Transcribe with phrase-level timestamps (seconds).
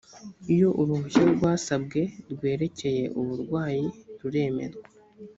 [0.53, 2.01] iyo uruhushya rwasabwe
[2.31, 3.85] rwerekeye uburwayi
[4.19, 4.87] ruremerwa